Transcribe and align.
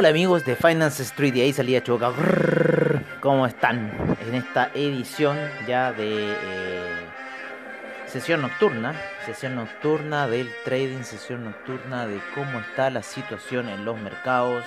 Hola 0.00 0.10
amigos 0.10 0.44
de 0.44 0.54
Finance 0.54 1.02
Street 1.02 1.34
y 1.34 1.40
ahí 1.40 1.52
salía 1.52 1.82
Chubaca. 1.82 2.14
¿Cómo 3.18 3.48
están? 3.48 4.16
En 4.28 4.36
esta 4.36 4.70
edición 4.72 5.36
ya 5.66 5.92
de 5.92 6.34
eh, 6.34 7.06
sesión 8.06 8.42
nocturna, 8.42 8.94
sesión 9.26 9.56
nocturna 9.56 10.28
del 10.28 10.48
trading, 10.64 11.02
sesión 11.02 11.42
nocturna 11.46 12.06
de 12.06 12.20
cómo 12.36 12.60
está 12.60 12.90
la 12.90 13.02
situación 13.02 13.68
en 13.68 13.84
los 13.84 14.00
mercados. 14.00 14.64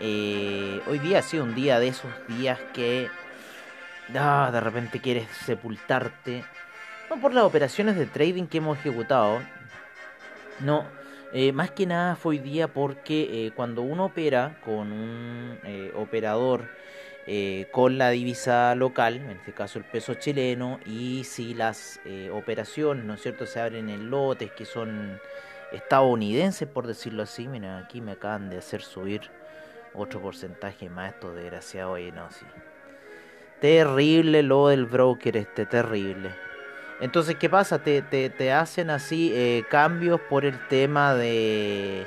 Eh, 0.00 0.82
hoy 0.88 0.98
día 0.98 1.20
ha 1.20 1.22
sido 1.22 1.44
un 1.44 1.54
día 1.54 1.78
de 1.78 1.86
esos 1.86 2.10
días 2.26 2.58
que 2.74 3.08
ah, 4.18 4.50
de 4.52 4.60
repente 4.60 4.98
quieres 4.98 5.28
sepultarte. 5.44 6.44
No 7.08 7.20
por 7.20 7.32
las 7.32 7.44
operaciones 7.44 7.94
de 7.94 8.06
trading 8.06 8.46
que 8.46 8.58
hemos 8.58 8.76
ejecutado. 8.78 9.40
No, 10.58 10.86
eh, 11.32 11.52
más 11.52 11.70
que 11.70 11.86
nada 11.86 12.16
fue 12.16 12.36
hoy 12.36 12.38
día 12.38 12.68
porque 12.68 13.46
eh, 13.46 13.52
cuando 13.54 13.82
uno 13.82 14.06
opera 14.06 14.58
con 14.64 14.92
un 14.92 15.58
eh, 15.64 15.92
operador 15.94 16.68
con 17.72 17.98
la 17.98 18.10
divisa 18.10 18.76
local, 18.76 19.16
en 19.16 19.30
este 19.30 19.52
caso 19.52 19.80
el 19.80 19.84
peso 19.84 20.14
chileno, 20.14 20.78
y 20.86 21.24
si 21.24 21.54
las 21.54 21.98
operaciones, 22.32 23.04
¿no 23.04 23.14
es 23.14 23.22
cierto?, 23.22 23.46
se 23.46 23.58
abren 23.58 23.90
en 23.90 24.10
lotes 24.10 24.52
que 24.52 24.64
son 24.64 25.20
estadounidenses, 25.72 26.68
por 26.68 26.86
decirlo 26.86 27.24
así, 27.24 27.48
mira, 27.48 27.78
aquí 27.78 28.00
me 28.00 28.12
acaban 28.12 28.48
de 28.48 28.58
hacer 28.58 28.80
subir 28.80 29.22
otro 29.92 30.22
porcentaje 30.22 30.88
más, 30.88 31.14
esto 31.14 31.34
desgraciado, 31.34 31.98
y 31.98 32.12
no, 32.12 32.30
sí. 32.30 32.46
Terrible 33.60 34.44
lo 34.44 34.68
del 34.68 34.86
broker 34.86 35.36
este, 35.36 35.66
terrible. 35.66 36.30
Entonces, 37.00 37.36
¿qué 37.36 37.50
pasa? 37.50 37.78
Te, 37.78 38.02
te, 38.02 38.30
te 38.30 38.52
hacen 38.52 38.90
así 38.90 39.32
eh, 39.34 39.64
cambios 39.68 40.20
por 40.20 40.44
el 40.44 40.58
tema 40.68 41.14
de, 41.14 42.06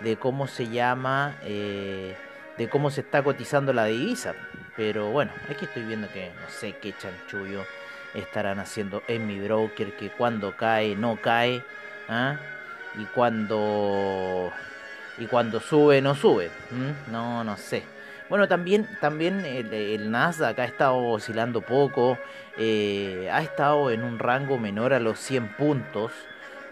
de 0.00 0.16
cómo 0.16 0.46
se 0.46 0.68
llama, 0.68 1.36
eh, 1.44 2.14
de 2.58 2.68
cómo 2.68 2.90
se 2.90 3.00
está 3.00 3.22
cotizando 3.22 3.72
la 3.72 3.86
divisa. 3.86 4.34
Pero 4.76 5.10
bueno, 5.10 5.32
aquí 5.50 5.64
estoy 5.64 5.84
viendo 5.84 6.08
que 6.12 6.30
no 6.40 6.48
sé 6.50 6.76
qué 6.80 6.94
chanchullo 6.96 7.64
estarán 8.14 8.58
haciendo 8.58 9.02
en 9.08 9.26
mi 9.26 9.40
broker, 9.40 9.96
que 9.96 10.10
cuando 10.10 10.56
cae, 10.56 10.94
no 10.94 11.16
cae, 11.20 11.62
¿ah? 12.08 12.36
y 12.98 13.04
cuando 13.06 14.52
y 15.18 15.26
cuando 15.26 15.60
sube, 15.60 16.00
no 16.00 16.14
sube. 16.14 16.50
No, 17.10 17.44
no 17.44 17.56
sé. 17.56 17.82
Bueno, 18.28 18.46
también, 18.46 18.86
también 19.00 19.44
el, 19.46 20.10
Nasdaq 20.10 20.58
ha 20.58 20.64
estado 20.64 20.98
oscilando 20.98 21.62
poco, 21.62 22.18
eh, 22.58 23.26
ha 23.32 23.40
estado 23.40 23.90
en 23.90 24.02
un 24.02 24.18
rango 24.18 24.58
menor 24.58 24.92
a 24.92 25.00
los 25.00 25.18
100 25.18 25.56
puntos. 25.56 26.12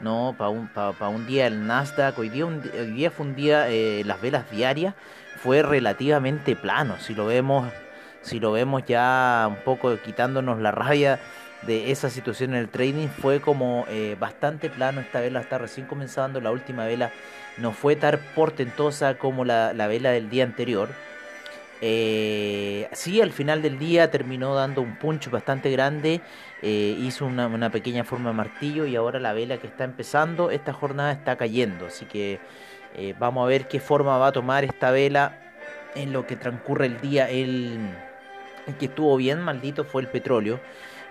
¿no? 0.01 0.35
Para 0.37 0.51
un, 0.51 0.69
un 1.15 1.27
día 1.27 1.47
el 1.47 1.67
Nasdaq, 1.67 2.19
hoy 2.19 2.29
día, 2.29 2.45
un, 2.45 2.61
hoy 2.79 2.91
día 2.91 3.11
fue 3.11 3.25
un 3.25 3.35
día, 3.35 3.71
eh, 3.71 4.03
las 4.05 4.21
velas 4.21 4.51
diarias 4.51 4.95
fue 5.39 5.63
relativamente 5.63 6.55
plano, 6.55 6.97
si 7.01 7.15
lo 7.15 7.25
vemos, 7.25 7.73
si 8.21 8.39
lo 8.39 8.53
vemos 8.53 8.85
ya 8.85 9.47
un 9.49 9.57
poco 9.65 9.97
quitándonos 10.03 10.61
la 10.61 10.71
rabia 10.71 11.19
de 11.63 11.91
esa 11.91 12.11
situación 12.11 12.51
en 12.51 12.61
el 12.61 12.69
trading, 12.69 13.09
fue 13.09 13.41
como 13.41 13.87
eh, 13.89 14.19
bastante 14.21 14.69
plano, 14.69 15.01
esta 15.01 15.21
vela 15.21 15.41
está 15.41 15.57
recién 15.57 15.87
comenzando, 15.87 16.43
la 16.43 16.51
última 16.51 16.85
vela 16.85 17.11
no 17.57 17.73
fue 17.73 17.97
tan 17.97 18.21
portentosa 18.35 19.17
como 19.17 19.47
la 19.47 19.87
vela 19.87 20.11
del 20.11 20.29
día 20.29 20.45
anterior, 20.45 20.91
eh, 21.81 22.89
sí, 22.93 23.21
al 23.21 23.33
final 23.33 23.61
del 23.61 23.79
día 23.79 24.11
terminó 24.11 24.55
dando 24.55 24.81
un 24.81 24.97
punch 24.97 25.31
bastante 25.31 25.71
grande, 25.71 26.23
eh, 26.63 26.97
hizo 26.99 27.27
una, 27.27 27.71
pequeña 27.71 28.05
forma 28.05 28.31
de 28.31 28.37
martillo 28.37 28.87
y 28.87 28.97
ahora 28.97 29.21
la 29.21 29.33
vela 29.33 29.59
que 29.59 29.67
está 29.67 29.85
empezando, 29.85 30.51
esta 30.51 30.73
jornada 30.73 31.13
está 31.13 31.37
cayendo, 31.37 31.87
así 31.87 32.07
que 32.07 32.41
eh, 32.95 33.15
vamos 33.19 33.45
a 33.45 33.49
ver 33.49 33.69
qué 33.69 33.79
forma 33.79 34.17
va 34.17 34.29
a 34.29 34.33
tomar 34.33 34.65
esta 34.65 34.91
vela 34.91 35.39
en 35.95 36.13
lo 36.13 36.27
que 36.27 36.37
transcurre 36.37 36.87
el 36.87 37.01
día. 37.01 37.29
El, 37.29 37.79
el 38.67 38.75
que 38.77 38.87
estuvo 38.87 39.17
bien 39.17 39.43
maldito 39.43 39.85
fue 39.85 40.03
el 40.03 40.09
petróleo. 40.09 40.61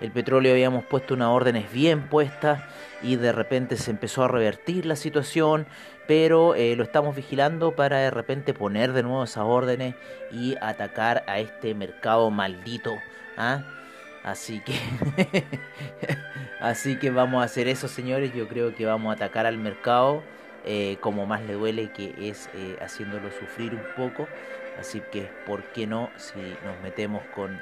El 0.00 0.10
petróleo 0.10 0.52
habíamos 0.52 0.84
puesto 0.84 1.14
unas 1.14 1.28
órdenes 1.28 1.72
bien 1.72 2.08
puestas 2.08 2.62
y 3.02 3.16
de 3.16 3.32
repente 3.32 3.76
se 3.76 3.90
empezó 3.90 4.24
a 4.24 4.28
revertir 4.28 4.84
la 4.84 4.96
situación, 4.96 5.66
pero 6.06 6.54
eh, 6.54 6.76
lo 6.76 6.84
estamos 6.84 7.16
vigilando 7.16 7.72
para 7.72 7.98
de 7.98 8.10
repente 8.10 8.54
poner 8.54 8.92
de 8.92 9.02
nuevo 9.02 9.24
esas 9.24 9.44
órdenes 9.44 9.94
y 10.30 10.56
atacar 10.60 11.24
a 11.26 11.38
este 11.38 11.74
mercado 11.74 12.30
maldito. 12.30 12.96
¿ah? 13.36 13.62
Así 14.22 14.60
que, 14.60 14.74
así 16.60 16.98
que 16.98 17.10
vamos 17.10 17.42
a 17.42 17.44
hacer 17.44 17.68
eso, 17.68 17.88
señores. 17.88 18.32
Yo 18.34 18.48
creo 18.48 18.74
que 18.74 18.86
vamos 18.86 19.10
a 19.10 19.14
atacar 19.14 19.46
al 19.46 19.58
mercado 19.58 20.22
eh, 20.64 20.98
como 21.00 21.26
más 21.26 21.42
le 21.42 21.54
duele, 21.54 21.92
que 21.92 22.14
es 22.18 22.48
eh, 22.54 22.76
haciéndolo 22.80 23.30
sufrir 23.30 23.74
un 23.74 23.84
poco. 23.96 24.28
Así 24.78 25.00
que, 25.12 25.30
¿por 25.46 25.62
qué 25.72 25.86
no 25.86 26.10
si 26.16 26.38
nos 26.64 26.80
metemos 26.82 27.22
con 27.34 27.60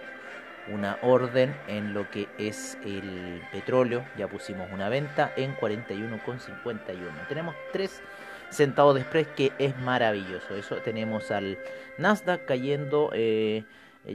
una 0.69 0.99
orden 1.03 1.55
en 1.69 1.95
lo 1.95 2.11
que 2.11 2.29
es 2.39 2.79
el 2.85 3.43
petróleo. 3.53 4.05
Ya 4.17 4.29
pusimos 4.29 4.71
una 4.73 4.89
venta 4.89 5.33
en 5.37 5.57
41,51. 5.57 7.29
Tenemos 7.29 7.55
3 7.73 8.03
centavos 8.51 8.95
de 8.95 9.03
spread 9.03 9.27
que 9.29 9.53
es 9.59 9.77
maravilloso. 9.79 10.55
Eso 10.55 10.77
tenemos 10.77 11.31
al 11.31 11.59
Nasdaq 11.99 12.45
cayendo 12.47 13.11
eh, 13.13 13.65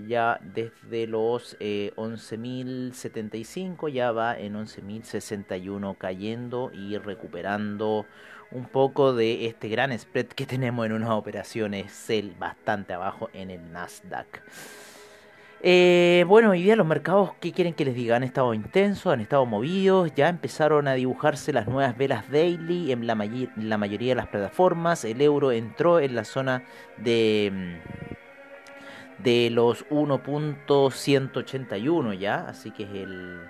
ya 0.07 0.39
desde 0.41 1.07
los 1.07 1.57
eh, 1.59 1.93
11.075, 1.95 3.89
ya 3.89 4.11
va 4.11 4.37
en 4.37 4.53
11.061 4.55 5.97
cayendo 5.97 6.71
y 6.73 6.97
recuperando 6.97 8.05
un 8.51 8.65
poco 8.65 9.13
de 9.13 9.45
este 9.47 9.69
gran 9.69 9.97
spread 9.97 10.27
que 10.27 10.45
tenemos 10.45 10.85
en 10.85 10.93
unas 10.93 11.11
operaciones 11.11 11.91
sell 11.91 12.33
bastante 12.39 12.93
abajo 12.93 13.29
en 13.33 13.49
el 13.51 13.71
Nasdaq. 13.71 14.43
Eh, 15.61 16.23
bueno, 16.25 16.51
hoy 16.51 16.63
día 16.63 16.77
los 16.77 16.87
mercados, 16.87 17.31
¿qué 17.41 17.51
quieren 17.51 17.73
que 17.73 17.83
les 17.83 17.93
diga? 17.93 18.15
Han 18.15 18.23
estado 18.23 18.53
intensos, 18.53 19.11
han 19.11 19.19
estado 19.19 19.45
movidos, 19.45 20.09
ya 20.15 20.29
empezaron 20.29 20.87
a 20.87 20.93
dibujarse 20.93 21.51
las 21.51 21.67
nuevas 21.67 21.97
velas 21.97 22.31
daily 22.31 22.93
en 22.93 23.05
la, 23.05 23.15
mayoría 23.15 24.11
de 24.11 24.15
las 24.15 24.27
plataformas. 24.27 25.03
El 25.03 25.21
euro 25.21 25.51
entró 25.51 25.99
en 25.99 26.15
la 26.15 26.23
zona 26.23 26.63
de, 26.95 27.51
mm, 27.53 27.73
de 29.23 29.49
los 29.49 29.85
1.181 29.89 32.13
ya, 32.13 32.45
así 32.47 32.71
que 32.71 32.83
es 32.83 32.91
el, 32.91 33.41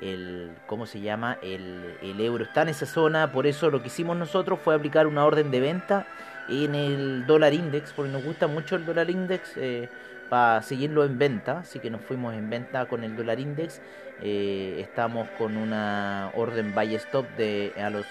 el 0.00 0.52
¿cómo 0.68 0.86
se 0.86 1.00
llama? 1.00 1.38
El, 1.42 1.96
el 2.02 2.20
euro 2.20 2.44
está 2.44 2.62
en 2.62 2.68
esa 2.68 2.86
zona, 2.86 3.32
por 3.32 3.48
eso 3.48 3.68
lo 3.68 3.82
que 3.82 3.88
hicimos 3.88 4.16
nosotros 4.16 4.60
fue 4.62 4.76
aplicar 4.76 5.08
una 5.08 5.24
orden 5.24 5.50
de 5.50 5.58
venta 5.58 6.06
en 6.48 6.76
el 6.76 7.26
dólar 7.26 7.52
index, 7.52 7.92
porque 7.92 8.12
nos 8.12 8.22
gusta 8.24 8.46
mucho 8.46 8.76
el 8.76 8.86
dólar 8.86 9.10
index. 9.10 9.56
Eh, 9.56 9.88
para 10.28 10.62
seguirlo 10.62 11.04
en 11.04 11.18
venta, 11.18 11.60
así 11.60 11.78
que 11.78 11.90
nos 11.90 12.00
fuimos 12.02 12.34
en 12.34 12.50
venta 12.50 12.86
con 12.86 13.04
el 13.04 13.16
dólar 13.16 13.40
index. 13.40 13.80
Eh, 14.22 14.76
estamos 14.80 15.28
con 15.38 15.56
una 15.56 16.30
orden 16.34 16.74
buy 16.74 16.94
stop 16.96 17.26
de 17.36 17.72
a 17.76 17.90
los 17.90 18.06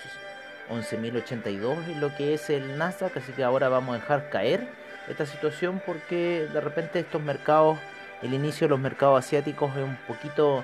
11.082 0.70 1.88
en 1.90 2.02
lo 2.02 2.16
que 2.16 2.34
es 2.34 2.50
el 2.50 2.78
Nasdaq, 2.78 3.18
así 3.18 3.32
que 3.34 3.44
ahora 3.44 3.70
vamos 3.70 3.96
a 3.96 4.00
dejar 4.00 4.30
caer 4.30 4.68
esta 5.08 5.26
situación 5.26 5.82
porque 5.86 6.48
de 6.52 6.62
repente 6.62 7.00
estos 7.00 7.22
mercados, 7.22 7.78
el 8.22 8.34
inicio 8.34 8.68
de 8.68 8.72
los 8.72 8.80
mercados 8.80 9.26
asiáticos 9.26 9.76
es 9.76 9.84
un 9.84 9.98
poquito 10.08 10.64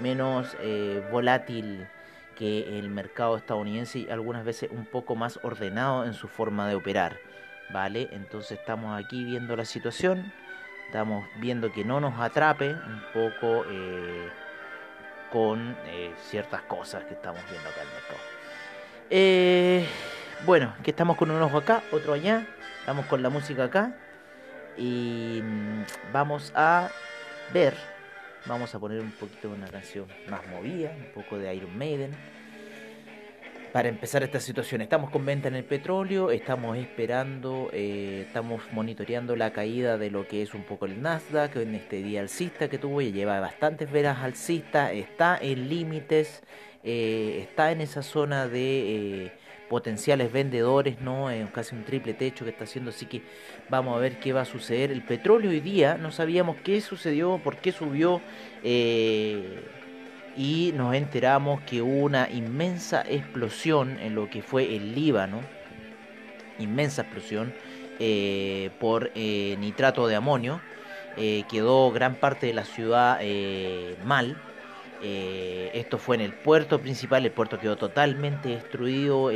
menos 0.00 0.56
eh, 0.60 1.02
volátil 1.10 1.86
que 2.36 2.78
el 2.78 2.88
mercado 2.88 3.36
estadounidense 3.36 4.00
y 4.00 4.10
algunas 4.10 4.44
veces 4.44 4.70
un 4.72 4.86
poco 4.86 5.14
más 5.14 5.38
ordenado 5.42 6.04
en 6.04 6.14
su 6.14 6.26
forma 6.28 6.68
de 6.68 6.74
operar. 6.74 7.16
¿Vale? 7.72 8.08
Entonces 8.12 8.58
estamos 8.58 8.98
aquí 8.98 9.24
viendo 9.24 9.56
la 9.56 9.64
situación 9.64 10.32
estamos 10.94 11.26
viendo 11.40 11.72
que 11.72 11.84
no 11.84 11.98
nos 11.98 12.20
atrape 12.20 12.70
un 12.70 13.02
poco 13.12 13.64
eh, 13.68 14.28
con 15.32 15.76
eh, 15.86 16.14
ciertas 16.30 16.62
cosas 16.62 17.02
que 17.02 17.14
estamos 17.14 17.40
viendo 17.50 17.68
acá 17.68 17.82
en 17.82 17.88
el 17.88 17.94
mercado. 17.94 18.18
Eh, 19.10 19.86
bueno, 20.46 20.72
que 20.84 20.92
estamos 20.92 21.16
con 21.16 21.32
un 21.32 21.42
ojo 21.42 21.58
acá, 21.58 21.82
otro 21.90 22.12
allá, 22.12 22.46
estamos 22.78 23.06
con 23.06 23.24
la 23.24 23.28
música 23.28 23.64
acá 23.64 23.96
y 24.76 25.40
mm, 25.42 26.12
vamos 26.12 26.52
a 26.54 26.88
ver, 27.52 27.74
vamos 28.46 28.72
a 28.72 28.78
poner 28.78 29.00
un 29.00 29.10
poquito 29.10 29.50
una 29.50 29.66
canción 29.66 30.06
más 30.28 30.46
movida, 30.46 30.92
un 30.96 31.12
poco 31.12 31.38
de 31.38 31.52
Iron 31.56 31.76
Maiden. 31.76 32.12
Para 33.74 33.88
empezar 33.88 34.22
esta 34.22 34.38
situación. 34.38 34.82
Estamos 34.82 35.10
con 35.10 35.26
venta 35.26 35.48
en 35.48 35.56
el 35.56 35.64
petróleo, 35.64 36.30
estamos 36.30 36.78
esperando, 36.78 37.70
eh, 37.72 38.22
estamos 38.24 38.62
monitoreando 38.70 39.34
la 39.34 39.52
caída 39.52 39.98
de 39.98 40.12
lo 40.12 40.28
que 40.28 40.42
es 40.42 40.54
un 40.54 40.62
poco 40.62 40.86
el 40.86 41.02
Nasdaq 41.02 41.56
en 41.56 41.74
este 41.74 42.00
día 42.00 42.20
alcista 42.20 42.68
que 42.68 42.78
tuvo, 42.78 43.00
y 43.00 43.10
lleva 43.10 43.40
bastantes 43.40 43.90
veras 43.90 44.18
alcistas, 44.18 44.92
está 44.92 45.36
en 45.42 45.68
límites, 45.68 46.44
eh, 46.84 47.38
está 47.40 47.72
en 47.72 47.80
esa 47.80 48.04
zona 48.04 48.46
de 48.46 49.24
eh, 49.24 49.32
potenciales 49.68 50.30
vendedores, 50.30 51.00
¿no? 51.00 51.26
casi 51.52 51.74
un 51.74 51.82
triple 51.82 52.14
techo 52.14 52.44
que 52.44 52.52
está 52.52 52.62
haciendo, 52.62 52.90
así 52.90 53.06
que 53.06 53.22
vamos 53.70 53.96
a 53.96 53.98
ver 53.98 54.20
qué 54.20 54.32
va 54.32 54.42
a 54.42 54.44
suceder. 54.44 54.92
El 54.92 55.02
petróleo 55.02 55.50
hoy 55.50 55.58
día, 55.58 55.96
no 55.96 56.12
sabíamos 56.12 56.58
qué 56.62 56.80
sucedió, 56.80 57.40
por 57.42 57.56
qué 57.56 57.72
subió 57.72 58.20
y 60.36 60.72
nos 60.74 60.94
enteramos 60.94 61.60
que 61.62 61.82
hubo 61.82 62.04
una 62.04 62.28
inmensa 62.30 63.02
explosión 63.08 63.98
en 64.00 64.14
lo 64.14 64.28
que 64.28 64.42
fue 64.42 64.74
el 64.76 64.94
Líbano, 64.94 65.40
inmensa 66.58 67.02
explosión 67.02 67.52
eh, 67.98 68.70
por 68.80 69.10
eh, 69.14 69.56
nitrato 69.58 70.06
de 70.06 70.16
amonio, 70.16 70.60
eh, 71.16 71.44
quedó 71.48 71.92
gran 71.92 72.16
parte 72.16 72.46
de 72.46 72.54
la 72.54 72.64
ciudad 72.64 73.20
mal. 74.04 74.36
esto 75.02 75.98
fue 75.98 76.16
en 76.16 76.22
el 76.22 76.32
puerto 76.32 76.80
principal, 76.80 77.24
el 77.24 77.32
puerto 77.32 77.58
quedó 77.58 77.76
totalmente 77.76 78.48
destruido. 78.48 79.30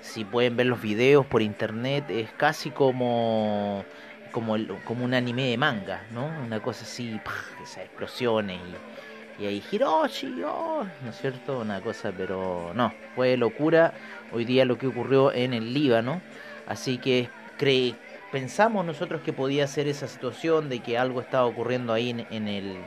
si 0.00 0.24
pueden 0.24 0.56
ver 0.56 0.66
los 0.66 0.82
videos 0.82 1.24
por 1.26 1.40
internet, 1.42 2.04
es 2.10 2.30
casi 2.32 2.70
como 2.70 3.84
como, 4.32 4.56
como 4.84 5.04
un 5.04 5.14
anime 5.14 5.50
de 5.50 5.56
manga, 5.56 6.02
¿no? 6.12 6.26
Una 6.44 6.60
cosa 6.60 6.84
así, 6.84 7.18
esas 7.62 7.84
explosiones 7.84 8.58
y 8.58 8.74
y 9.38 9.46
ahí 9.46 9.62
Hiroshi, 9.70 10.42
oh, 10.42 10.84
¿no 11.02 11.10
es 11.10 11.16
cierto? 11.20 11.60
Una 11.60 11.80
cosa, 11.80 12.12
pero 12.16 12.72
no, 12.74 12.92
fue 13.14 13.36
locura 13.36 13.94
hoy 14.32 14.44
día 14.44 14.64
lo 14.64 14.76
que 14.78 14.88
ocurrió 14.88 15.32
en 15.32 15.54
el 15.54 15.72
Líbano. 15.72 16.20
Así 16.66 16.98
que 16.98 17.28
pensamos 18.32 18.84
nosotros 18.84 19.22
que 19.22 19.32
podía 19.32 19.66
ser 19.68 19.86
esa 19.86 20.08
situación 20.08 20.68
de 20.68 20.80
que 20.80 20.98
algo 20.98 21.20
estaba 21.20 21.46
ocurriendo 21.46 21.92
ahí 21.92 22.10
en, 22.10 22.48
el. 22.48 22.78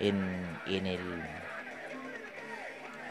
En, 0.00 0.86
el 0.86 1.00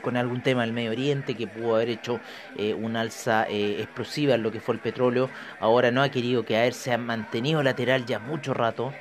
con 0.01 0.18
algún 0.18 0.42
tema 0.42 0.62
del 0.62 0.72
Medio 0.72 0.92
Oriente 0.92 1.33
que 1.33 1.48
pudo 1.48 1.77
haber 1.77 1.89
hecho 1.89 2.19
eh, 2.57 2.75
una 2.75 3.01
alza 3.01 3.48
eh, 3.50 3.81
explosiva 3.81 4.36
en 4.36 4.44
lo 4.44 4.51
que 4.51 4.60
fue 4.60 4.75
el 4.75 4.81
petróleo. 4.81 5.31
Ahora 5.60 5.89
no 5.89 6.04
ha 6.04 6.10
querido 6.10 6.45
que 6.45 6.72
se 6.74 6.94
ha 6.94 6.98
mantenido 7.00 7.63
lateral 7.63 8.06
ya 8.06 8.19
mucho 8.19 8.54
rato. 8.54 8.94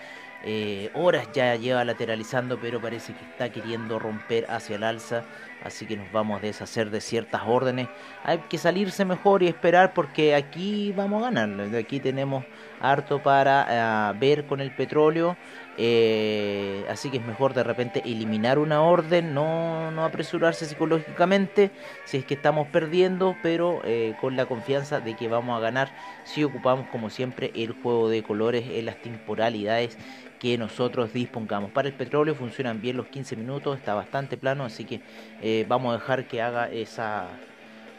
Eh, 0.46 0.90
horas 0.92 1.26
ya 1.32 1.56
lleva 1.56 1.82
lateralizando, 1.86 2.58
pero 2.60 2.78
parece 2.78 3.14
que 3.14 3.24
está 3.24 3.50
queriendo 3.50 3.98
romper 3.98 4.44
hacia 4.50 4.76
el 4.76 4.84
alza. 4.84 5.24
Así 5.62 5.86
que 5.86 5.96
nos 5.96 6.12
vamos 6.12 6.38
a 6.38 6.42
deshacer 6.42 6.90
de 6.90 7.00
ciertas 7.00 7.40
órdenes. 7.46 7.88
Hay 8.22 8.36
que 8.50 8.58
salirse 8.58 9.06
mejor 9.06 9.42
y 9.42 9.48
esperar 9.48 9.94
porque 9.94 10.34
aquí 10.34 10.92
vamos 10.94 11.22
a 11.22 11.30
ganar. 11.30 11.74
Aquí 11.74 11.98
tenemos 11.98 12.44
harto 12.78 13.22
para 13.22 14.12
eh, 14.12 14.18
ver 14.18 14.44
con 14.44 14.60
el 14.60 14.70
petróleo. 14.70 15.38
Eh, 15.78 16.84
así 16.90 17.10
que 17.10 17.16
es 17.16 17.24
mejor 17.24 17.54
de 17.54 17.64
repente 17.64 18.02
eliminar 18.04 18.60
una 18.60 18.82
orden, 18.82 19.34
no, 19.34 19.90
no 19.90 20.04
apresurarse 20.04 20.66
psicológicamente 20.66 21.72
si 22.04 22.18
es 22.18 22.24
que 22.24 22.34
estamos 22.34 22.68
perdiendo, 22.68 23.34
pero 23.42 23.82
con 24.20 24.36
la 24.36 24.46
confianza 24.46 25.00
de 25.00 25.16
que 25.16 25.26
vamos 25.26 25.56
a 25.56 25.60
ganar 25.60 25.90
si 26.22 26.44
ocupamos 26.44 26.86
como 26.90 27.10
siempre 27.10 27.50
el 27.56 27.72
juego 27.72 28.08
de 28.08 28.22
colores 28.22 28.64
en 28.70 28.84
las 28.84 29.02
temporalidades 29.02 29.98
que 30.44 30.58
nosotros 30.58 31.10
dispongamos. 31.10 31.70
Para 31.70 31.88
el 31.88 31.94
petróleo 31.94 32.34
funcionan 32.34 32.78
bien 32.78 32.98
los 32.98 33.06
15 33.06 33.34
minutos, 33.34 33.78
está 33.78 33.94
bastante 33.94 34.36
plano, 34.36 34.66
así 34.66 34.84
que 34.84 35.00
eh, 35.40 35.64
vamos 35.66 35.94
a 35.94 35.98
dejar 35.98 36.26
que 36.26 36.42
haga 36.42 36.68
esa, 36.70 37.28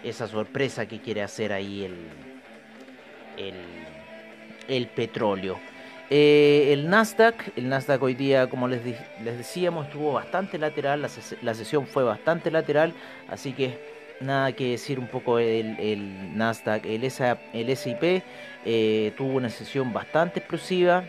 esa 0.04 0.28
sorpresa 0.28 0.86
que 0.86 1.00
quiere 1.00 1.24
hacer 1.24 1.52
ahí 1.52 1.86
el, 3.36 3.56
el, 4.68 4.88
petróleo. 4.90 5.58
Eh, 6.12 6.70
el 6.72 6.88
Nasdaq, 6.88 7.58
el 7.58 7.68
Nasdaq 7.68 8.04
hoy 8.04 8.14
día, 8.14 8.48
como 8.48 8.68
les, 8.68 8.86
les 9.24 9.38
decíamos, 9.40 9.88
estuvo 9.88 10.14
bastante 10.14 10.60
lateral, 10.60 11.02
la, 11.02 11.54
sesión 11.56 11.88
fue 11.88 12.04
bastante 12.04 12.52
lateral, 12.52 12.94
así 13.28 13.54
que 13.54 13.80
nada 14.22 14.52
que 14.52 14.70
decir 14.70 15.00
un 15.00 15.08
poco 15.08 15.40
el, 15.40 15.80
el 15.80 16.38
Nasdaq, 16.38 16.86
el, 16.86 17.04
el 17.04 17.76
SIP 17.76 18.22
eh, 18.66 19.14
tuvo 19.18 19.34
una 19.34 19.50
sesión 19.50 19.92
bastante 19.92 20.42
explosiva, 20.42 21.04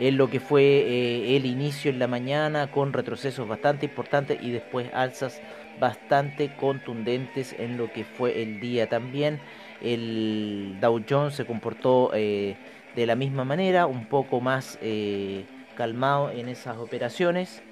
en 0.00 0.16
lo 0.16 0.30
que 0.30 0.40
fue 0.40 0.62
eh, 0.62 1.36
el 1.36 1.44
inicio 1.44 1.90
en 1.90 1.98
la 1.98 2.08
mañana 2.08 2.70
con 2.70 2.94
retrocesos 2.94 3.46
bastante 3.46 3.84
importantes 3.84 4.38
y 4.42 4.50
después 4.50 4.88
alzas 4.94 5.42
bastante 5.78 6.56
contundentes 6.56 7.54
en 7.58 7.76
lo 7.76 7.92
que 7.92 8.04
fue 8.04 8.42
el 8.42 8.60
día 8.60 8.88
también. 8.88 9.40
El 9.82 10.78
Dow 10.80 11.02
Jones 11.08 11.34
se 11.34 11.44
comportó 11.44 12.12
eh, 12.14 12.56
de 12.96 13.06
la 13.06 13.14
misma 13.14 13.44
manera, 13.44 13.86
un 13.86 14.06
poco 14.06 14.40
más 14.40 14.78
eh, 14.80 15.44
calmado 15.76 16.30
en 16.30 16.48
esas 16.48 16.78
operaciones. 16.78 17.62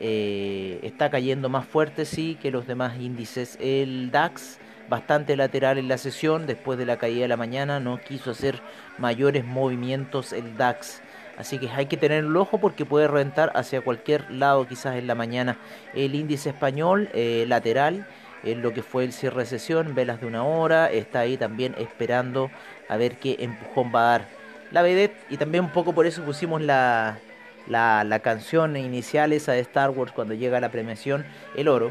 está 0.00 1.10
cayendo 1.10 1.48
más 1.48 1.66
fuerte, 1.66 2.04
sí, 2.04 2.36
que 2.42 2.50
los 2.50 2.66
demás 2.66 3.00
índices. 3.00 3.56
El 3.58 4.10
DAX 4.10 4.58
bastante 4.90 5.36
lateral 5.36 5.78
en 5.78 5.88
la 5.88 5.96
sesión, 5.96 6.46
después 6.46 6.78
de 6.78 6.84
la 6.84 6.98
caída 6.98 7.22
de 7.22 7.28
la 7.28 7.36
mañana, 7.38 7.80
no 7.80 7.98
quiso 7.98 8.32
hacer 8.32 8.60
mayores 8.98 9.46
movimientos 9.46 10.34
el 10.34 10.56
DAX. 10.58 11.02
Así 11.40 11.58
que 11.58 11.70
hay 11.70 11.86
que 11.86 11.96
tener 11.96 12.22
el 12.22 12.36
ojo 12.36 12.58
porque 12.58 12.84
puede 12.84 13.08
reventar 13.08 13.50
hacia 13.54 13.80
cualquier 13.80 14.30
lado 14.30 14.68
quizás 14.68 14.96
en 14.96 15.06
la 15.06 15.14
mañana. 15.14 15.56
El 15.94 16.14
índice 16.14 16.50
español 16.50 17.08
eh, 17.14 17.46
lateral 17.48 18.06
en 18.44 18.60
lo 18.60 18.74
que 18.74 18.82
fue 18.82 19.04
el 19.04 19.14
cierre 19.14 19.40
de 19.40 19.46
sesión, 19.46 19.94
velas 19.94 20.20
de 20.20 20.26
una 20.26 20.44
hora, 20.44 20.90
está 20.90 21.20
ahí 21.20 21.38
también 21.38 21.74
esperando 21.78 22.50
a 22.90 22.98
ver 22.98 23.16
qué 23.16 23.36
empujón 23.40 23.90
va 23.94 24.00
a 24.00 24.18
dar. 24.18 24.28
La 24.70 24.82
vedette 24.82 25.16
y 25.30 25.38
también 25.38 25.64
un 25.64 25.70
poco 25.70 25.94
por 25.94 26.04
eso 26.04 26.22
pusimos 26.22 26.60
la, 26.60 27.18
la, 27.66 28.04
la 28.04 28.18
canción 28.18 28.76
inicial 28.76 29.32
esa 29.32 29.52
de 29.52 29.60
Star 29.60 29.88
Wars 29.88 30.12
cuando 30.12 30.34
llega 30.34 30.60
la 30.60 30.70
premiación, 30.70 31.24
el 31.56 31.68
oro, 31.68 31.90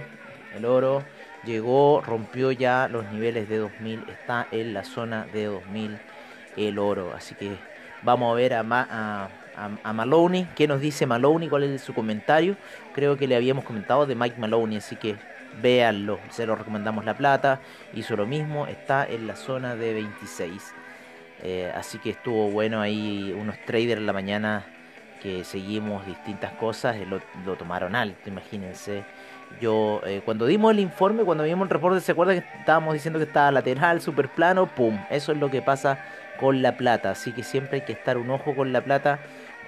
el 0.55 0.65
oro 0.65 1.03
llegó, 1.43 2.03
rompió 2.05 2.51
ya 2.51 2.87
los 2.87 3.11
niveles 3.11 3.49
de 3.49 3.57
2000, 3.57 4.09
está 4.09 4.47
en 4.51 4.75
la 4.75 4.83
zona 4.83 5.25
de 5.33 5.45
2000 5.45 5.97
el 6.55 6.77
oro, 6.77 7.13
así 7.15 7.33
que 7.33 7.57
Vamos 8.01 8.31
a 8.31 8.35
ver 8.35 8.53
a, 8.53 9.29
a, 9.83 9.93
Maloney. 9.93 10.47
¿Qué 10.55 10.67
nos 10.67 10.81
dice 10.81 11.05
Maloney? 11.05 11.49
¿Cuál 11.49 11.63
es 11.63 11.81
su 11.81 11.93
comentario? 11.93 12.55
Creo 12.93 13.17
que 13.17 13.27
le 13.27 13.35
habíamos 13.35 13.65
comentado 13.65 14.05
de 14.05 14.15
Mike 14.15 14.39
Maloney, 14.39 14.77
así 14.77 14.95
que 14.95 15.15
véanlo. 15.61 16.19
Se 16.29 16.45
lo 16.45 16.55
recomendamos 16.55 17.05
La 17.05 17.15
Plata. 17.15 17.59
Hizo 17.93 18.15
lo 18.15 18.25
mismo. 18.25 18.67
Está 18.67 19.05
en 19.05 19.27
la 19.27 19.35
zona 19.35 19.75
de 19.75 19.93
26. 19.93 20.73
Eh, 21.41 21.71
así 21.75 21.99
que 21.99 22.11
estuvo 22.11 22.49
bueno 22.49 22.81
ahí 22.81 23.35
unos 23.39 23.55
traders 23.65 23.99
en 23.99 24.05
la 24.05 24.13
mañana 24.13 24.65
que 25.21 25.43
seguimos 25.43 26.05
distintas 26.05 26.53
cosas. 26.53 26.95
Eh, 26.95 27.05
lo, 27.05 27.19
lo 27.45 27.55
tomaron 27.55 27.95
alto, 27.95 28.29
imagínense. 28.29 29.03
Yo, 29.59 30.01
eh, 30.05 30.21
cuando 30.23 30.45
dimos 30.45 30.71
el 30.71 30.79
informe, 30.79 31.23
cuando 31.23 31.43
vimos 31.43 31.65
el 31.65 31.69
reporte, 31.69 31.99
¿se 32.01 32.11
acuerda 32.11 32.33
que 32.33 32.45
estábamos 32.59 32.93
diciendo 32.93 33.19
que 33.19 33.25
estaba 33.25 33.51
lateral, 33.51 33.99
super 33.99 34.29
plano? 34.29 34.67
¡Pum! 34.67 34.97
Eso 35.09 35.31
es 35.31 35.37
lo 35.37 35.49
que 35.49 35.61
pasa 35.61 35.99
con 36.39 36.61
la 36.61 36.77
plata. 36.77 37.11
Así 37.11 37.31
que 37.31 37.43
siempre 37.43 37.79
hay 37.79 37.85
que 37.85 37.93
estar 37.93 38.17
un 38.17 38.29
ojo 38.29 38.55
con 38.55 38.71
la 38.71 38.81
plata 38.81 39.19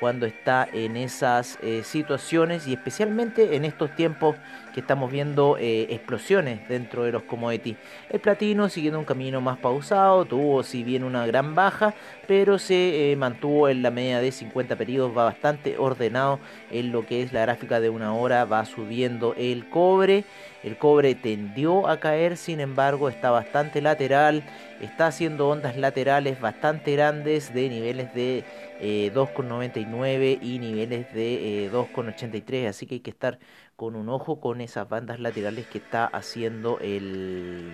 cuando 0.01 0.25
está 0.25 0.67
en 0.73 0.97
esas 0.97 1.59
eh, 1.61 1.83
situaciones 1.83 2.67
y 2.67 2.73
especialmente 2.73 3.55
en 3.55 3.65
estos 3.65 3.95
tiempos 3.95 4.35
que 4.73 4.79
estamos 4.79 5.11
viendo 5.11 5.57
eh, 5.59 5.87
explosiones 5.91 6.67
dentro 6.67 7.03
de 7.03 7.11
los 7.11 7.21
commodities. 7.21 7.77
El 8.09 8.19
platino 8.19 8.67
siguiendo 8.67 8.97
un 8.97 9.05
camino 9.05 9.41
más 9.41 9.59
pausado, 9.59 10.25
tuvo 10.25 10.63
si 10.63 10.83
bien 10.83 11.03
una 11.03 11.27
gran 11.27 11.53
baja, 11.53 11.93
pero 12.27 12.57
se 12.57 13.11
eh, 13.11 13.15
mantuvo 13.15 13.69
en 13.69 13.83
la 13.83 13.91
media 13.91 14.19
de 14.21 14.31
50 14.31 14.75
periodos, 14.75 15.15
va 15.15 15.25
bastante 15.25 15.77
ordenado 15.77 16.39
en 16.71 16.91
lo 16.91 17.05
que 17.05 17.21
es 17.21 17.31
la 17.31 17.41
gráfica 17.41 17.79
de 17.79 17.89
una 17.89 18.15
hora, 18.15 18.45
va 18.45 18.65
subiendo 18.65 19.35
el 19.37 19.69
cobre. 19.69 20.23
El 20.63 20.77
cobre 20.77 21.15
tendió 21.15 21.87
a 21.87 21.99
caer, 21.99 22.37
sin 22.37 22.59
embargo 22.59 23.09
está 23.09 23.31
bastante 23.31 23.81
lateral, 23.81 24.43
está 24.79 25.07
haciendo 25.07 25.49
ondas 25.49 25.75
laterales 25.75 26.39
bastante 26.39 26.93
grandes 26.93 27.53
de 27.53 27.69
niveles 27.69 28.13
de 28.13 28.43
2,99 28.81 30.19
eh, 30.19 30.39
y 30.41 30.59
niveles 30.59 31.13
de 31.13 31.69
2,83. 31.71 32.53
Eh, 32.53 32.67
Así 32.67 32.87
que 32.87 32.95
hay 32.95 32.99
que 33.01 33.11
estar 33.11 33.39
con 33.75 33.95
un 33.95 34.09
ojo 34.09 34.39
con 34.39 34.59
esas 34.61 34.89
bandas 34.89 35.19
laterales 35.19 35.67
que 35.67 35.77
está 35.77 36.05
haciendo 36.05 36.79
el, 36.79 37.73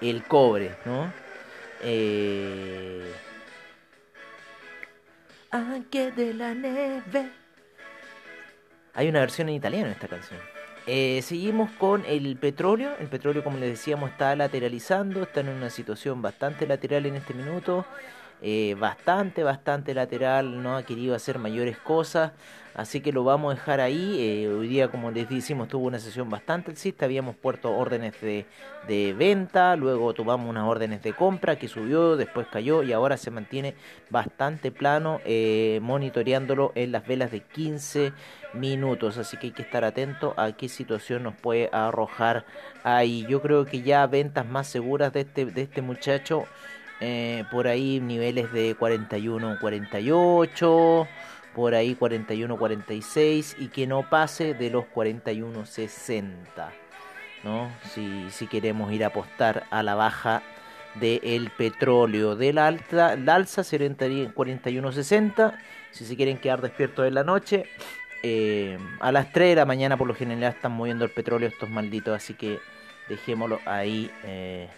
el 0.00 0.22
cobre, 0.24 0.74
¿no? 0.86 1.12
Eh, 1.82 3.12
de 6.16 6.34
la 6.34 6.54
neve. 6.54 7.30
Hay 8.94 9.08
una 9.08 9.20
versión 9.20 9.48
en 9.48 9.56
italiano 9.56 9.86
en 9.86 9.92
esta 9.92 10.08
canción. 10.08 10.40
seguimos 10.86 11.70
con 11.72 12.04
el 12.06 12.36
petróleo. 12.36 12.94
El 12.98 13.08
petróleo, 13.08 13.44
como 13.44 13.58
les 13.58 13.70
decíamos, 13.70 14.10
está 14.10 14.34
lateralizando. 14.34 15.22
Está 15.22 15.40
en 15.40 15.50
una 15.50 15.68
situación 15.68 16.22
bastante 16.22 16.66
lateral 16.66 17.06
en 17.06 17.16
este 17.16 17.34
minuto. 17.34 17.84
Eh, 18.42 18.74
bastante, 18.78 19.42
bastante 19.42 19.92
lateral, 19.92 20.62
no 20.62 20.76
ha 20.76 20.82
querido 20.82 21.14
hacer 21.14 21.38
mayores 21.38 21.76
cosas, 21.76 22.32
así 22.74 23.02
que 23.02 23.12
lo 23.12 23.22
vamos 23.22 23.52
a 23.52 23.54
dejar 23.56 23.80
ahí. 23.80 24.16
Eh, 24.18 24.48
hoy 24.48 24.66
día, 24.66 24.88
como 24.88 25.10
les 25.10 25.28
decimos, 25.28 25.68
tuvo 25.68 25.86
una 25.86 25.98
sesión 25.98 26.30
bastante 26.30 26.70
alcista, 26.70 27.04
habíamos 27.04 27.36
puesto 27.36 27.70
órdenes 27.70 28.18
de, 28.22 28.46
de 28.88 29.12
venta, 29.12 29.76
luego 29.76 30.14
tomamos 30.14 30.48
unas 30.48 30.64
órdenes 30.64 31.02
de 31.02 31.12
compra 31.12 31.56
que 31.56 31.68
subió, 31.68 32.16
después 32.16 32.46
cayó 32.50 32.82
y 32.82 32.92
ahora 32.92 33.18
se 33.18 33.30
mantiene 33.30 33.74
bastante 34.08 34.70
plano, 34.70 35.20
eh, 35.26 35.78
monitoreándolo 35.82 36.72
en 36.74 36.92
las 36.92 37.06
velas 37.06 37.30
de 37.30 37.40
15 37.40 38.12
minutos, 38.54 39.18
así 39.18 39.36
que 39.36 39.48
hay 39.48 39.52
que 39.52 39.62
estar 39.62 39.84
atento 39.84 40.32
a 40.38 40.52
qué 40.52 40.68
situación 40.68 41.24
nos 41.24 41.34
puede 41.34 41.68
arrojar 41.72 42.46
ahí. 42.84 43.26
Yo 43.28 43.42
creo 43.42 43.66
que 43.66 43.82
ya 43.82 44.06
ventas 44.06 44.46
más 44.46 44.66
seguras 44.66 45.12
de 45.12 45.20
este, 45.20 45.44
de 45.44 45.62
este 45.62 45.82
muchacho 45.82 46.46
eh, 47.00 47.44
por 47.50 47.66
ahí 47.66 48.00
niveles 48.00 48.52
de 48.52 48.74
41, 48.74 49.58
48, 49.60 51.08
por 51.54 51.74
ahí 51.74 51.94
41, 51.94 52.56
46 52.56 53.56
y 53.58 53.68
que 53.68 53.86
no 53.86 54.08
pase 54.08 54.54
de 54.54 54.70
los 54.70 54.86
41, 54.86 55.66
60. 55.66 56.72
¿no? 57.42 57.70
Si, 57.92 58.30
si 58.30 58.46
queremos 58.46 58.92
ir 58.92 59.04
a 59.04 59.08
apostar 59.08 59.64
a 59.70 59.82
la 59.82 59.94
baja 59.94 60.42
del 60.94 61.50
petróleo. 61.56 62.36
Del 62.36 62.58
alta, 62.58 63.16
la 63.16 63.36
alza 63.36 63.64
se 63.64 63.76
orientaría 63.76 64.24
en 64.24 64.34
41.60. 64.34 65.56
Si 65.90 66.04
se 66.04 66.16
quieren 66.16 66.38
quedar 66.38 66.60
despiertos 66.60 67.06
en 67.06 67.14
la 67.14 67.24
noche, 67.24 67.66
eh, 68.22 68.78
a 69.00 69.12
las 69.12 69.32
3 69.32 69.50
de 69.50 69.56
la 69.56 69.64
mañana 69.64 69.96
por 69.96 70.06
lo 70.06 70.14
general 70.14 70.52
están 70.52 70.72
moviendo 70.72 71.04
el 71.04 71.10
petróleo 71.10 71.48
estos 71.48 71.70
malditos, 71.70 72.14
así 72.14 72.34
que 72.34 72.58
dejémoslo 73.08 73.60
ahí. 73.64 74.10
Eh, 74.24 74.68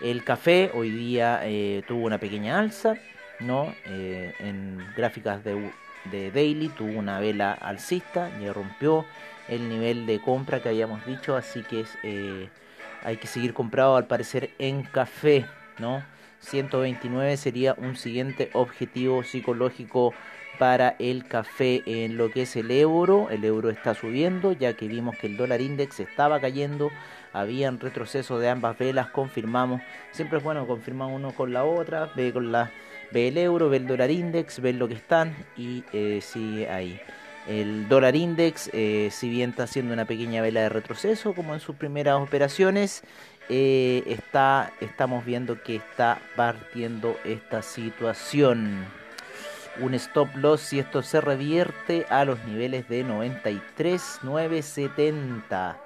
el 0.00 0.24
café 0.24 0.70
hoy 0.74 0.90
día 0.90 1.40
eh, 1.44 1.82
tuvo 1.86 2.06
una 2.06 2.18
pequeña 2.18 2.58
alza, 2.58 2.96
¿no? 3.40 3.74
Eh, 3.86 4.34
en 4.38 4.78
gráficas 4.96 5.42
de, 5.44 5.70
daily 6.30 6.68
tuvo 6.68 6.98
una 6.98 7.20
vela 7.20 7.52
alcista, 7.52 8.30
y 8.40 8.48
rompió 8.48 9.04
el 9.48 9.68
nivel 9.68 10.06
de 10.06 10.20
compra 10.20 10.60
que 10.60 10.68
habíamos 10.68 11.04
dicho, 11.04 11.36
así 11.36 11.62
que 11.62 11.84
eh, 12.02 12.48
hay 13.02 13.16
que 13.16 13.26
seguir 13.26 13.52
comprado 13.52 13.96
al 13.96 14.06
parecer 14.06 14.50
en 14.58 14.82
café, 14.82 15.46
¿no? 15.78 16.02
129 16.40 17.36
sería 17.36 17.74
un 17.76 17.96
siguiente 17.96 18.50
objetivo 18.54 19.22
psicológico 19.22 20.14
para 20.58 20.96
el 20.98 21.26
café 21.26 21.82
en 21.86 22.16
lo 22.16 22.30
que 22.30 22.42
es 22.42 22.56
el 22.56 22.70
euro. 22.70 23.28
El 23.30 23.44
euro 23.44 23.70
está 23.70 23.94
subiendo 23.94 24.52
ya 24.52 24.74
que 24.74 24.88
vimos 24.88 25.16
que 25.18 25.26
el 25.26 25.36
dólar 25.36 25.60
index 25.60 26.00
estaba 26.00 26.40
cayendo 26.40 26.90
habían 27.32 27.80
retroceso 27.80 28.38
de 28.38 28.48
ambas 28.48 28.78
velas, 28.78 29.10
confirmamos, 29.10 29.82
siempre 30.12 30.38
es 30.38 30.44
bueno 30.44 30.66
confirmar 30.66 31.08
uno 31.08 31.32
con 31.32 31.52
la 31.52 31.64
otra, 31.64 32.10
ve 32.14 32.32
con 32.32 32.52
la 32.52 32.70
ve 33.12 33.28
el 33.28 33.38
euro, 33.38 33.68
ve 33.68 33.76
el 33.78 33.86
dólar 33.86 34.10
index, 34.10 34.60
ve 34.60 34.72
lo 34.72 34.88
que 34.88 34.94
están 34.94 35.36
y 35.56 35.84
eh, 35.92 36.20
sigue 36.22 36.68
ahí. 36.70 37.00
El 37.48 37.88
dólar 37.88 38.16
index, 38.16 38.70
eh, 38.72 39.08
si 39.10 39.28
bien 39.28 39.50
está 39.50 39.64
haciendo 39.64 39.92
una 39.92 40.04
pequeña 40.04 40.40
vela 40.42 40.60
de 40.60 40.68
retroceso, 40.68 41.34
como 41.34 41.54
en 41.54 41.60
sus 41.60 41.74
primeras 41.76 42.20
operaciones, 42.20 43.02
eh, 43.48 44.04
está, 44.06 44.72
estamos 44.80 45.24
viendo 45.24 45.60
que 45.62 45.76
está 45.76 46.20
partiendo 46.36 47.16
esta 47.24 47.62
situación. 47.62 48.86
Un 49.80 49.94
stop 49.94 50.36
loss 50.36 50.60
si 50.60 50.78
esto 50.78 51.02
se 51.02 51.20
revierte 51.20 52.06
a 52.10 52.24
los 52.24 52.44
niveles 52.44 52.88
de 52.88 53.02
93,970 53.04 55.78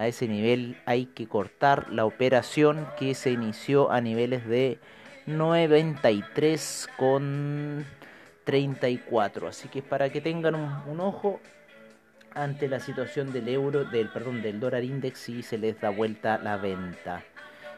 a 0.00 0.06
ese 0.06 0.26
nivel 0.26 0.78
hay 0.86 1.04
que 1.04 1.26
cortar 1.26 1.92
la 1.92 2.06
operación 2.06 2.86
que 2.98 3.14
se 3.14 3.30
inició 3.30 3.92
a 3.92 4.00
niveles 4.00 4.46
de 4.48 4.78
93 5.26 6.88
con 6.96 7.84
34 8.44 9.48
así 9.48 9.68
que 9.68 9.82
para 9.82 10.08
que 10.08 10.22
tengan 10.22 10.54
un, 10.54 11.00
ojo 11.00 11.38
ante 12.34 12.66
la 12.66 12.80
situación 12.80 13.30
del 13.30 13.46
euro 13.48 13.84
del 13.84 14.08
perdón 14.08 14.40
del 14.40 14.58
dólar 14.58 14.84
index 14.84 15.28
y 15.28 15.42
se 15.42 15.58
les 15.58 15.78
da 15.78 15.90
vuelta 15.90 16.38
la 16.38 16.56
venta. 16.56 17.22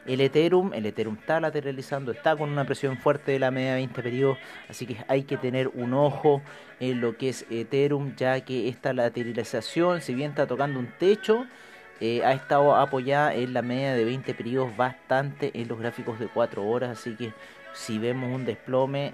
El 0.05 0.21
Ethereum, 0.21 0.73
el 0.73 0.85
Ethereum 0.85 1.17
está 1.19 1.39
lateralizando, 1.39 2.11
está 2.11 2.35
con 2.35 2.49
una 2.49 2.65
presión 2.65 2.97
fuerte 2.97 3.31
de 3.31 3.39
la 3.39 3.51
media 3.51 3.75
20 3.75 4.01
periodos, 4.01 4.37
así 4.69 4.85
que 4.85 4.97
hay 5.07 5.23
que 5.23 5.37
tener 5.37 5.69
un 5.69 5.93
ojo 5.93 6.41
en 6.79 7.01
lo 7.01 7.17
que 7.17 7.29
es 7.29 7.45
Ethereum, 7.49 8.13
ya 8.15 8.39
que 8.41 8.67
esta 8.67 8.93
lateralización, 8.93 10.01
si 10.01 10.13
bien 10.13 10.31
está 10.31 10.45
tocando 10.45 10.77
un 10.77 10.87
techo, 10.99 11.47
eh, 12.01 12.23
ha 12.25 12.33
estado 12.33 12.75
apoyada 12.75 13.33
en 13.33 13.53
la 13.53 13.61
media 13.61 13.93
de 13.93 14.03
20 14.05 14.33
periodos 14.33 14.75
bastante 14.75 15.51
en 15.53 15.67
los 15.67 15.79
gráficos 15.79 16.19
de 16.19 16.27
4 16.27 16.65
horas, 16.65 16.99
así 16.99 17.15
que 17.15 17.33
si 17.73 17.97
vemos 17.97 18.33
un 18.33 18.45
desplome 18.45 19.13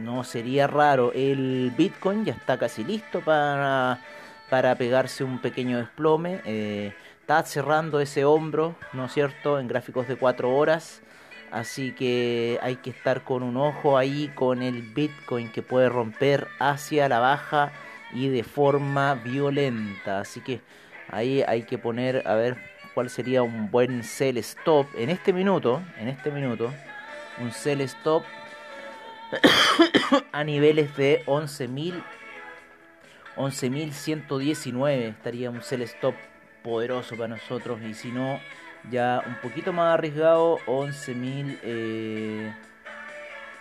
no 0.00 0.24
sería 0.24 0.66
raro. 0.66 1.12
El 1.12 1.72
Bitcoin 1.76 2.24
ya 2.24 2.32
está 2.32 2.58
casi 2.58 2.84
listo 2.84 3.20
para, 3.20 4.00
para 4.48 4.74
pegarse 4.74 5.24
un 5.24 5.40
pequeño 5.40 5.78
desplome. 5.78 6.40
Eh, 6.44 6.92
está 7.20 7.42
cerrando 7.44 8.00
ese 8.00 8.24
hombro, 8.24 8.74
¿no 8.92 9.06
es 9.06 9.12
cierto?, 9.12 9.58
en 9.60 9.68
gráficos 9.68 10.08
de 10.08 10.16
4 10.16 10.54
horas. 10.54 11.02
Así 11.50 11.92
que 11.92 12.58
hay 12.62 12.76
que 12.76 12.90
estar 12.90 13.24
con 13.24 13.42
un 13.42 13.56
ojo 13.56 13.98
ahí 13.98 14.30
con 14.34 14.62
el 14.62 14.82
Bitcoin 14.82 15.50
que 15.50 15.62
puede 15.62 15.88
romper 15.88 16.46
hacia 16.60 17.08
la 17.08 17.18
baja 17.18 17.72
y 18.12 18.28
de 18.28 18.44
forma 18.44 19.14
violenta. 19.14 20.20
Así 20.20 20.40
que 20.40 20.60
Ahí 21.10 21.42
hay 21.46 21.62
que 21.62 21.78
poner, 21.78 22.26
a 22.26 22.34
ver 22.34 22.56
cuál 22.94 23.10
sería 23.10 23.42
un 23.42 23.70
buen 23.70 24.04
sell 24.04 24.38
stop 24.38 24.86
en 24.96 25.10
este 25.10 25.32
minuto, 25.32 25.82
en 25.98 26.08
este 26.08 26.30
minuto, 26.30 26.72
un 27.40 27.52
sell 27.52 27.80
stop 27.82 28.24
a 30.32 30.44
niveles 30.44 30.96
de 30.96 31.22
11.000 31.26 32.02
11.119 33.36 35.08
estaría 35.08 35.50
un 35.50 35.62
sell 35.62 35.82
stop 35.82 36.14
poderoso 36.62 37.16
para 37.16 37.28
nosotros 37.28 37.80
y 37.82 37.94
si 37.94 38.10
no 38.10 38.40
ya 38.90 39.22
un 39.26 39.36
poquito 39.36 39.72
más 39.72 39.94
arriesgado 39.94 40.58
11.000 40.66 41.58
eh, 41.62 42.52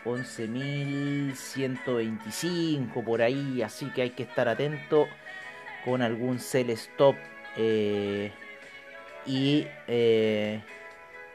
11.125 0.06 3.04
por 3.04 3.22
ahí 3.22 3.62
así 3.62 3.92
que 3.92 4.02
hay 4.02 4.10
que 4.10 4.24
estar 4.24 4.50
atento 4.50 5.08
con 5.86 6.02
algún 6.02 6.40
sell 6.40 6.72
stop 6.72 7.16
eh, 7.56 8.32
y, 9.26 9.68
eh, 9.88 10.62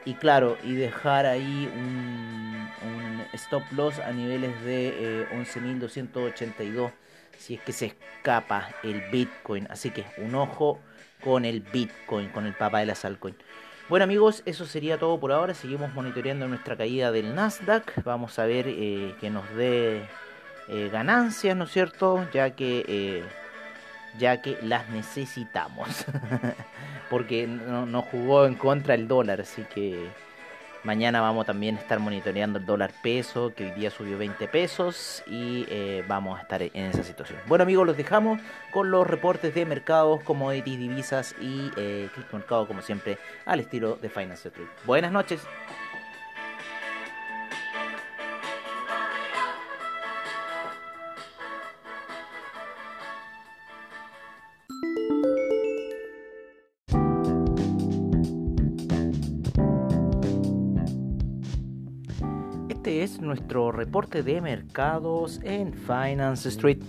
y 0.05 0.13
claro, 0.15 0.57
y 0.63 0.75
dejar 0.75 1.25
ahí 1.25 1.71
un, 1.75 2.45
stop 3.33 3.63
loss 3.71 3.99
a 3.99 4.11
niveles 4.11 4.63
de 4.63 5.27
11.282 5.33 6.87
eh, 6.87 6.93
si 7.37 7.55
es 7.55 7.61
que 7.61 7.73
se 7.73 7.87
escapa 7.87 8.69
el 8.83 9.01
Bitcoin. 9.11 9.67
Así 9.69 9.89
que 9.89 10.05
un 10.17 10.35
ojo 10.35 10.79
con 11.21 11.43
el 11.43 11.59
Bitcoin, 11.59 12.29
con 12.29 12.45
el 12.45 12.53
papá 12.53 12.79
de 12.79 12.85
las 12.85 13.03
altcoins. 13.03 13.37
Bueno 13.89 14.05
amigos, 14.05 14.41
eso 14.45 14.65
sería 14.65 14.97
todo 14.97 15.19
por 15.19 15.33
ahora. 15.33 15.53
Seguimos 15.53 15.93
monitoreando 15.93 16.47
nuestra 16.47 16.77
caída 16.77 17.11
del 17.11 17.35
Nasdaq. 17.35 18.03
Vamos 18.03 18.39
a 18.39 18.45
ver 18.45 18.65
que 18.65 19.29
nos 19.29 19.53
dé 19.55 20.07
ganancias, 20.91 21.57
¿no 21.57 21.65
es 21.65 21.71
cierto? 21.71 22.25
Ya 22.31 22.51
que 22.55 23.25
ya 24.17 24.41
que 24.41 24.57
las 24.61 24.89
necesitamos. 24.89 26.05
Porque 27.09 27.47
no, 27.47 28.01
jugó 28.01 28.45
en 28.45 28.55
contra 28.55 28.95
el 28.95 29.07
dólar, 29.07 29.41
así 29.41 29.63
que 29.73 30.07
mañana 30.83 31.21
vamos 31.21 31.45
también 31.45 31.77
a 31.77 31.79
estar 31.79 31.99
monitoreando 31.99 32.59
el 32.59 32.65
dólar 32.65 32.91
peso, 33.03 33.53
que 33.55 33.65
hoy 33.65 33.71
día 33.71 33.91
subió 33.91 34.17
20 34.17 34.47
pesos 34.47 35.23
y 35.27 35.65
eh, 35.69 36.03
vamos 36.07 36.39
a 36.39 36.41
estar 36.41 36.61
en 36.61 36.71
esa 36.75 37.03
situación. 37.03 37.39
Bueno 37.47 37.63
amigos, 37.63 37.85
los 37.85 37.97
dejamos 37.97 38.39
con 38.71 38.89
los 38.89 39.05
reportes 39.05 39.53
de 39.53 39.65
mercados, 39.65 40.23
commodities, 40.23 40.79
divisas 40.79 41.35
y 41.39 41.71
eh, 41.77 42.09
mercado 42.31 42.67
como 42.67 42.81
siempre 42.81 43.17
al 43.45 43.59
estilo 43.59 43.97
de 44.01 44.09
Finance 44.09 44.47
Street. 44.47 44.67
Buenas 44.85 45.11
noches. 45.11 45.41
Nuestro 63.25 63.71
reporte 63.71 64.23
de 64.23 64.41
mercados 64.41 65.39
en 65.43 65.73
Finance 65.73 66.49
Street. 66.49 66.79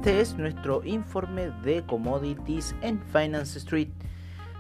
Este 0.02 0.20
es 0.20 0.36
nuestro 0.36 0.84
informe 0.84 1.52
de 1.64 1.86
commodities 1.86 2.74
en 2.82 3.00
Finance 3.14 3.60
Street 3.60 3.90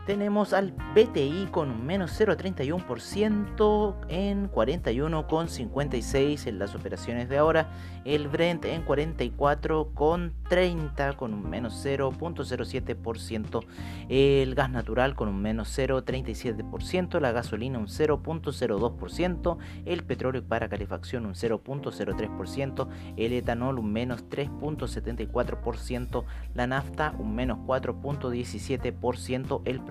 tenemos 0.05 0.53
al 0.53 0.73
BTI 0.95 1.47
con 1.51 1.69
un 1.69 1.85
menos 1.85 2.17
0,31% 2.19 3.95
en 4.09 4.51
41,56 4.51 6.47
en 6.47 6.57
las 6.59 6.75
operaciones 6.75 7.29
de 7.29 7.37
ahora. 7.37 7.69
El 8.03 8.27
Brent 8.27 8.65
en 8.65 8.83
44,30 8.83 11.15
con 11.15 11.35
un 11.35 11.47
menos 11.49 11.85
0,07%. 11.85 13.63
El 14.09 14.55
gas 14.55 14.71
natural 14.71 15.15
con 15.15 15.27
un 15.27 15.39
menos 15.41 15.77
0,37%. 15.77 17.19
La 17.19 17.31
gasolina 17.31 17.77
un 17.77 17.85
0,02%. 17.87 19.57
El 19.85 20.03
petróleo 20.03 20.43
para 20.43 20.67
calefacción 20.67 21.27
un 21.27 21.35
0,03%. 21.35 22.87
El 23.17 23.33
etanol 23.33 23.77
un 23.77 23.93
menos 23.93 24.27
3,74%. 24.29 26.23
La 26.55 26.65
nafta 26.65 27.13
un 27.19 27.35
menos 27.35 27.59
4,17%. 27.59 29.61
El 29.65 29.81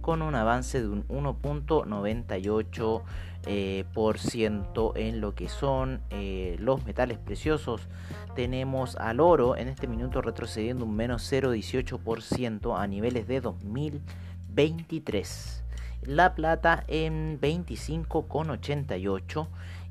con 0.00 0.22
un 0.22 0.34
avance 0.34 0.80
de 0.80 0.88
un 0.88 1.06
1.98% 1.08 3.02
eh, 3.46 3.84
en 4.96 5.20
lo 5.20 5.34
que 5.34 5.48
son 5.48 6.00
eh, 6.10 6.56
los 6.58 6.84
metales 6.84 7.18
preciosos. 7.18 7.82
Tenemos 8.34 8.96
al 8.96 9.20
oro 9.20 9.56
en 9.56 9.68
este 9.68 9.86
minuto 9.86 10.20
retrocediendo 10.22 10.84
un 10.84 10.96
menos 10.96 11.32
0.18% 11.32 12.76
a 12.78 12.86
niveles 12.86 13.26
de 13.28 13.40
2023. 13.40 15.62
La 16.02 16.34
plata 16.34 16.84
en 16.88 17.40
25,88 17.40 19.46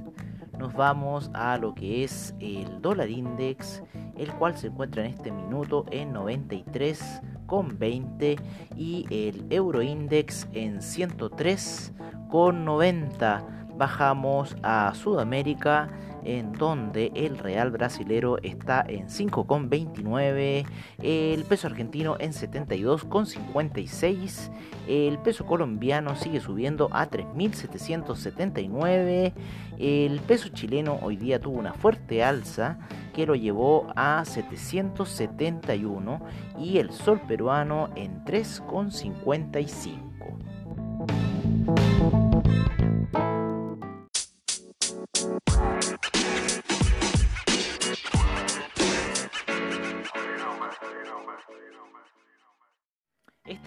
nos 0.58 0.74
vamos 0.74 1.30
a 1.34 1.58
lo 1.58 1.74
que 1.74 2.04
es 2.04 2.34
el 2.40 2.80
dólar 2.80 3.10
index, 3.10 3.82
el 4.16 4.32
cual 4.34 4.56
se 4.56 4.68
encuentra 4.68 5.04
en 5.04 5.10
este 5.12 5.30
minuto 5.30 5.84
en 5.90 6.14
93,20 6.14 8.40
y 8.76 9.04
el 9.10 9.44
euro 9.50 9.82
index 9.82 10.48
en 10.52 10.78
103,90. 10.78 13.44
Bajamos 13.76 14.56
a 14.62 14.94
Sudamérica 14.94 15.90
en 16.26 16.52
donde 16.52 17.10
el 17.14 17.38
real 17.38 17.70
brasilero 17.70 18.36
está 18.42 18.84
en 18.86 19.06
5,29, 19.06 20.66
el 21.02 21.44
peso 21.44 21.68
argentino 21.68 22.16
en 22.18 22.32
72,56, 22.32 24.50
el 24.88 25.18
peso 25.18 25.46
colombiano 25.46 26.16
sigue 26.16 26.40
subiendo 26.40 26.88
a 26.92 27.08
3.779, 27.08 29.32
el 29.78 30.18
peso 30.20 30.48
chileno 30.48 30.98
hoy 31.02 31.16
día 31.16 31.40
tuvo 31.40 31.58
una 31.58 31.74
fuerte 31.74 32.24
alza 32.24 32.78
que 33.14 33.24
lo 33.24 33.36
llevó 33.36 33.86
a 33.94 34.24
771 34.24 36.20
y 36.58 36.78
el 36.78 36.90
sol 36.90 37.20
peruano 37.26 37.90
en 37.94 38.24
3,55. 38.24 40.15